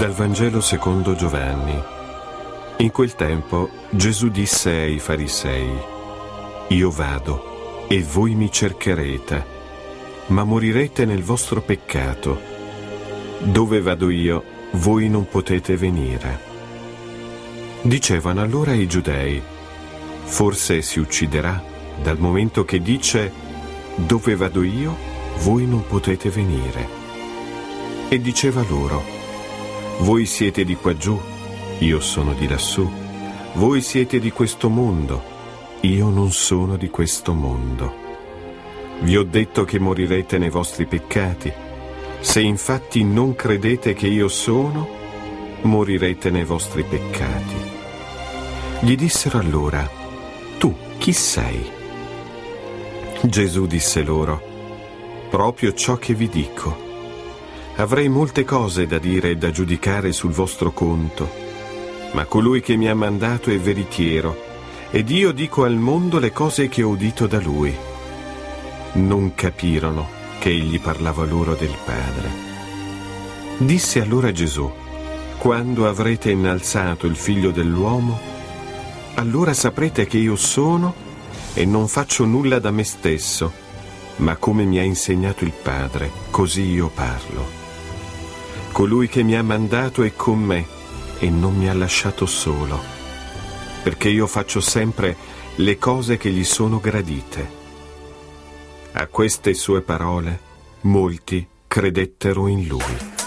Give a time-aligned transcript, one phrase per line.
[0.00, 1.78] Dal Vangelo secondo Giovanni.
[2.78, 5.70] In quel tempo Gesù disse ai farisei,
[6.68, 9.44] Io vado e voi mi cercherete,
[10.28, 12.40] ma morirete nel vostro peccato.
[13.40, 16.40] Dove vado io, voi non potete venire.
[17.82, 19.42] Dicevano allora i giudei,
[20.22, 21.62] forse si ucciderà
[22.02, 23.30] dal momento che dice,
[23.96, 24.96] Dove vado io,
[25.40, 26.88] voi non potete venire.
[28.08, 29.19] E diceva loro,
[30.00, 31.20] voi siete di qua giù,
[31.78, 32.88] io sono di lassù.
[33.54, 35.22] Voi siete di questo mondo,
[35.80, 37.94] io non sono di questo mondo.
[39.00, 41.52] Vi ho detto che morirete nei vostri peccati.
[42.20, 44.88] Se infatti non credete che io sono,
[45.62, 47.56] morirete nei vostri peccati.
[48.80, 49.88] Gli dissero allora,
[50.58, 51.70] tu chi sei?
[53.22, 54.40] Gesù disse loro,
[55.28, 56.89] proprio ciò che vi dico.
[57.80, 61.30] Avrei molte cose da dire e da giudicare sul vostro conto,
[62.12, 64.36] ma colui che mi ha mandato è veritiero,
[64.90, 67.74] ed io dico al mondo le cose che ho udito da lui.
[68.92, 70.06] Non capirono
[70.40, 72.30] che egli parlava loro del Padre.
[73.56, 74.70] Disse allora Gesù,
[75.38, 78.20] quando avrete innalzato il figlio dell'uomo,
[79.14, 80.92] allora saprete che io sono
[81.54, 83.50] e non faccio nulla da me stesso,
[84.16, 87.59] ma come mi ha insegnato il Padre, così io parlo.
[88.72, 90.66] Colui che mi ha mandato è con me
[91.18, 92.80] e non mi ha lasciato solo,
[93.82, 95.16] perché io faccio sempre
[95.56, 97.58] le cose che gli sono gradite.
[98.92, 100.40] A queste sue parole
[100.82, 103.19] molti credettero in lui.